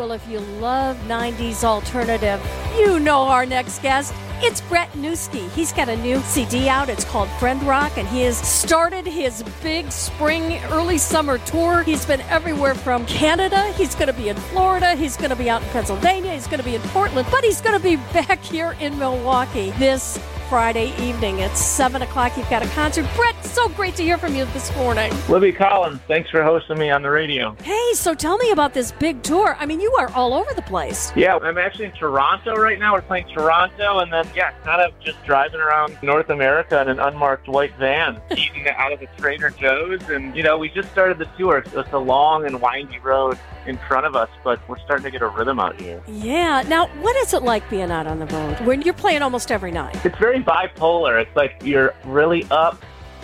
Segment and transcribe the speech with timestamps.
[0.00, 2.40] Well, if you love 90s alternative,
[2.78, 4.14] you know our next guest.
[4.40, 5.46] It's Brett Newski.
[5.50, 6.88] He's got a new CD out.
[6.88, 11.82] It's called Friend Rock, and he has started his big spring, early summer tour.
[11.82, 13.70] He's been everywhere from Canada.
[13.74, 14.94] He's going to be in Florida.
[14.94, 16.32] He's going to be out in Pennsylvania.
[16.32, 19.72] He's going to be in Portland, but he's going to be back here in Milwaukee
[19.72, 20.18] this
[20.50, 21.38] Friday evening.
[21.38, 22.36] It's 7 o'clock.
[22.36, 23.06] You've got a concert.
[23.14, 25.12] Brett, so great to hear from you this morning.
[25.28, 27.54] Libby Collins, thanks for hosting me on the radio.
[27.62, 29.56] Hey, so tell me about this big tour.
[29.60, 31.12] I mean, you are all over the place.
[31.14, 32.94] Yeah, I'm actually in Toronto right now.
[32.94, 36.98] We're playing Toronto, and then, yeah, kind of just driving around North America in an
[36.98, 40.02] unmarked white van, eating out of the Trader Joe's.
[40.08, 41.58] And, you know, we just started the tour.
[41.64, 45.22] It's a long and windy road in front of us, but we're starting to get
[45.22, 46.02] a rhythm out here.
[46.08, 46.64] Yeah.
[46.66, 49.70] Now, what is it like being out on the road when you're playing almost every
[49.70, 50.04] night?
[50.04, 51.20] It's very bipolar.
[51.20, 52.82] It's like you're really up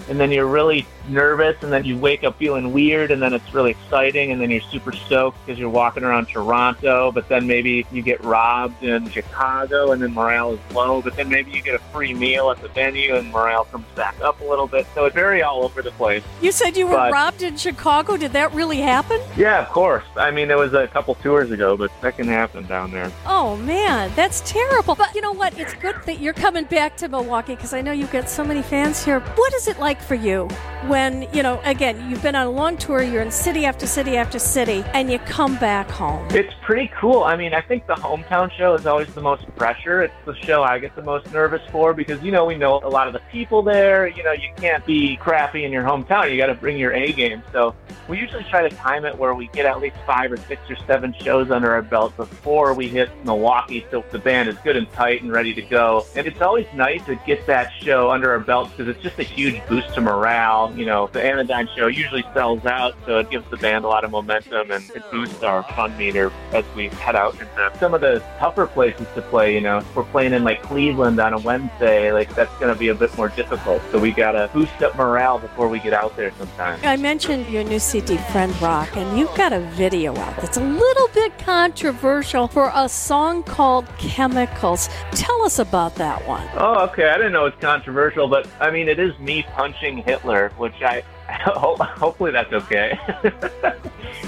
[0.09, 3.55] and then you're really nervous and then you wake up feeling weird and then it's
[3.55, 7.87] really exciting and then you're super stoked because you're walking around Toronto, but then maybe
[7.91, 11.75] you get robbed in Chicago and then morale is low, but then maybe you get
[11.75, 14.87] a free meal at the venue and morale comes back up a little bit.
[14.95, 16.23] So it's very all over the place.
[16.41, 18.17] You said you were but, robbed in Chicago.
[18.17, 19.21] Did that really happen?
[19.37, 20.05] Yeah, of course.
[20.17, 23.11] I mean, it was a couple tours ago, but that can happen down there.
[23.27, 24.95] Oh, man, that's terrible.
[24.95, 25.59] But you know what?
[25.59, 28.63] It's good that you're coming back to Milwaukee because I know you've got so many
[28.63, 29.21] fans here.
[29.21, 30.49] What is it like for you
[30.87, 30.96] when,
[31.35, 34.39] you know, again, you've been on a long tour, you're in city after city after
[34.39, 36.27] city, and you come back home?
[36.31, 37.23] It's pretty cool.
[37.23, 40.03] I mean, I think the hometown show is always the most pressure.
[40.03, 42.89] It's the show I get the most nervous for because, you know, we know a
[42.89, 44.07] lot of the people there.
[44.07, 46.31] You know, you can't be crappy in your hometown.
[46.31, 47.43] You got to bring your A game.
[47.53, 47.75] So
[48.09, 50.77] we usually try to time it where we get at least five or six or
[50.87, 54.91] seven shows under our belt before we hit Milwaukee so the band is good and
[54.93, 56.07] tight and ready to go.
[56.15, 59.25] And it's always nice to get that show under our belts because it's just a
[59.25, 60.73] huge boost to morale.
[60.77, 64.05] You know, the Anodyne show usually sells out, so it gives the band a lot
[64.05, 68.01] of momentum and it boosts our fun meter as we head out into some of
[68.01, 69.55] the tougher places to play.
[69.55, 72.79] You know, if we're playing in like Cleveland on a Wednesday, like that's going to
[72.79, 73.83] be a bit more difficult.
[73.91, 76.83] So we got to boost up morale before we get out there sometimes.
[76.85, 80.65] I mentioned your new CD, Friend Rock, and you've got a video out that's a
[80.65, 84.89] little bit controversial for a song called Chemicals.
[85.13, 86.49] Tell us about that one.
[86.55, 87.09] Oh, okay.
[87.09, 91.03] I didn't know it's controversial, but I mean, it is me punching Hitler, which I
[91.29, 92.99] hopefully that's okay.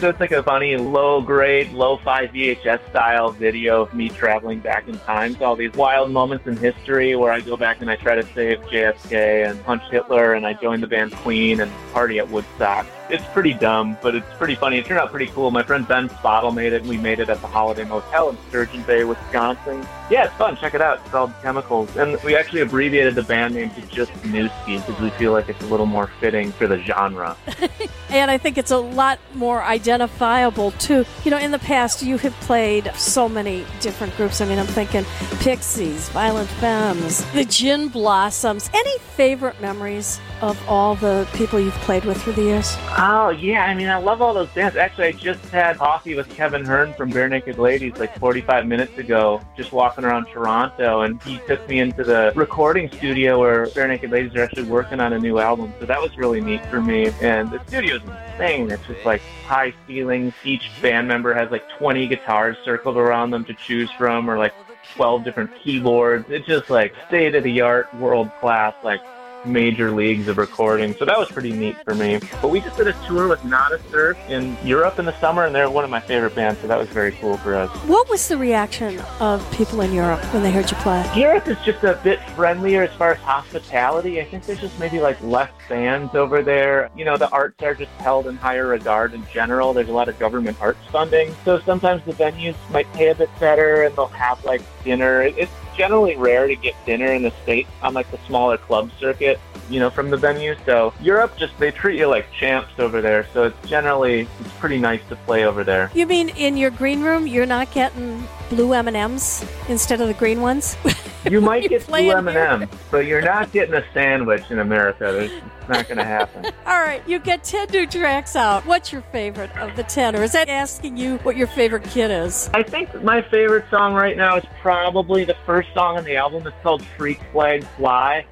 [0.00, 4.59] so it's like a funny, low grade, low fi VHS style video of me traveling
[4.59, 7.91] back in time to all these wild moments in history where I go back and
[7.91, 11.70] I try to save JFK and punch Hitler and I join the band Queen and
[11.92, 14.78] party at Woodstock it's pretty dumb, but it's pretty funny.
[14.78, 15.50] It turned out pretty cool.
[15.50, 18.38] My friend Ben Spottle made it, and we made it at the Holiday Motel in
[18.48, 19.86] Sturgeon Bay, Wisconsin.
[20.10, 20.56] Yeah, it's fun.
[20.56, 21.00] Check it out.
[21.00, 21.97] It's called Chemicals.
[21.97, 25.62] And we actually abbreviated the band name to just Newski because we feel like it's
[25.62, 27.36] a little more fitting for the genre.
[28.10, 31.04] and I think it's a lot more identifiable, too.
[31.24, 34.41] You know, in the past, you have played so many different groups.
[34.41, 35.04] I mean, I'm thinking
[35.41, 38.70] Pixies, Violent Femmes, the Gin Blossoms.
[38.72, 42.76] Any favorite memories of all the people you've played with through the years?
[43.00, 44.76] Oh yeah, I mean I love all those bands.
[44.76, 49.41] Actually, I just had coffee with Kevin Hearn from Barenaked Ladies like 45 minutes ago,
[49.56, 54.34] just walking around Toronto, and he took me into the recording studio where Barenaked Ladies
[54.34, 55.72] are actually working on a new album.
[55.78, 57.12] So that was really neat for me.
[57.22, 58.69] And the studio's insane.
[58.69, 60.34] It's just like high ceilings.
[60.42, 64.54] Each band member has like 20 guitars circled around them to choose from, or like
[64.97, 66.26] 12 different keyboards.
[66.30, 69.00] It's just like state of the art, world class, like
[69.44, 70.94] major leagues of recording.
[70.94, 72.21] So that was pretty neat for me.
[72.43, 75.54] But we just did a tour with Nada Surf in Europe in the summer, and
[75.54, 77.71] they're one of my favorite bands, so that was very cool for us.
[77.87, 81.09] What was the reaction of people in Europe when they heard you play?
[81.15, 84.21] Europe is just a bit friendlier as far as hospitality.
[84.21, 86.91] I think there's just maybe like less fans over there.
[86.97, 89.72] You know, the arts are just held in higher regard in general.
[89.72, 91.34] There's a lot of government arts funding.
[91.44, 95.22] So sometimes the venues might pay a bit better and they'll have like dinner.
[95.22, 99.41] It's generally rare to get dinner in the States on like the smaller club circuit,
[99.71, 100.55] you know, from the venue.
[100.66, 103.27] So Europe just, they treat you like champs over there.
[103.33, 105.91] So it's generally, it's pretty nice to play over there.
[105.94, 110.41] You mean in your green room, you're not getting blue M&Ms instead of the green
[110.42, 110.77] ones?
[111.24, 115.12] You might get blue M&Ms, but you're not getting a sandwich in America.
[115.12, 116.47] There's, it's not going to happen.
[116.66, 118.65] All right, you get 10 new tracks out.
[118.66, 120.16] What's your favorite of the 10?
[120.16, 122.48] Or is that asking you what your favorite kid is?
[122.54, 126.47] I think my favorite song right now is probably the first song on the album.
[126.47, 128.24] It's called Freak Flag Fly.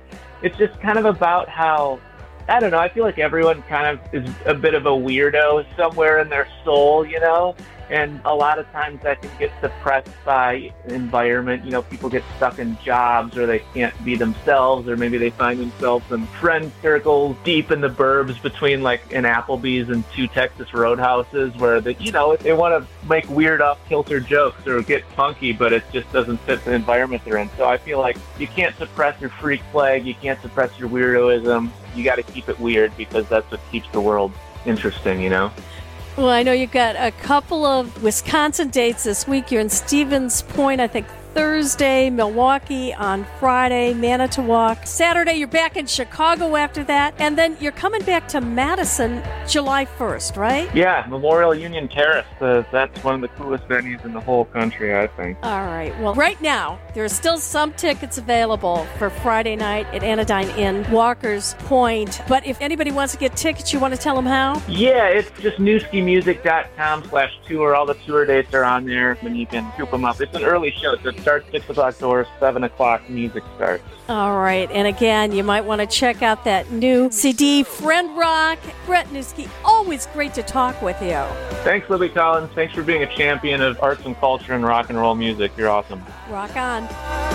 [0.43, 2.01] It's just kind of about how
[2.49, 2.79] I don't know.
[2.79, 6.47] I feel like everyone kind of is a bit of a weirdo somewhere in their
[6.65, 7.57] soul, you know?
[7.89, 11.65] And a lot of times that can get suppressed by environment.
[11.65, 15.31] You know, people get stuck in jobs or they can't be themselves or maybe they
[15.31, 20.27] find themselves in friend circles deep in the burbs between like an Applebee's and two
[20.27, 24.83] Texas Roadhouses where the, you know, they want to make weird off kilter jokes or
[24.83, 27.51] get funky, but it just doesn't fit the environment they're in.
[27.57, 30.05] So I feel like you can't suppress your freak flag.
[30.05, 31.71] You can't suppress your weirdoism.
[31.95, 34.33] You got to keep it weird because that's what keeps the world
[34.67, 35.53] interesting, you know?
[36.17, 39.51] Well, I know you've got a couple of Wisconsin dates this week.
[39.51, 44.87] You're in Stevens Point, I think Thursday, Milwaukee on Friday, Manitowoc.
[44.87, 47.13] Saturday, you're back in Chicago after that.
[47.19, 50.75] And then you're coming back to Madison July 1st, right?
[50.75, 52.25] Yeah, Memorial Union Terrace.
[52.41, 55.37] Uh, that's one of the coolest venues in the whole country, I think.
[55.43, 55.99] All right.
[56.01, 60.91] Well, right now, there are still some tickets available for Friday night at Anodyne in,
[60.91, 62.23] Walker's Point.
[62.29, 64.63] But if anybody wants to get tickets, you want to tell them how?
[64.69, 67.75] Yeah, it's just newskimusic.com slash tour.
[67.75, 70.19] All the tour dates are on there, and you can scoop them up.
[70.19, 73.83] It's an early show, so starts 6 o'clock doors, 7 o'clock music starts.
[74.09, 74.71] All right.
[74.71, 78.61] And again, you might want to check out that new CD, Friend Rock.
[78.87, 81.21] Brett Newski, always great to talk with you.
[81.65, 82.53] Thanks, Libby Collins.
[82.55, 85.51] Thanks for being a champion of arts and culture and rock and roll music.
[85.57, 86.01] You're awesome.
[86.31, 87.26] Rock on.